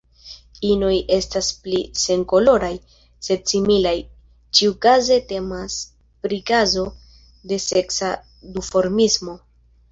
[0.67, 2.71] Inoj estas pli senkoloraj,
[3.27, 3.93] sed similaj;
[4.61, 5.79] ĉiukaze temas
[6.27, 6.89] pri kazo
[7.53, 8.15] de seksa
[8.59, 9.41] duformismo.